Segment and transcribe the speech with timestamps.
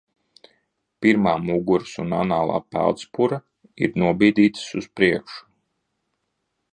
[1.05, 3.39] Pirmā muguras un anālā peldspura
[3.89, 5.45] ir nobīdītas uz priekšu.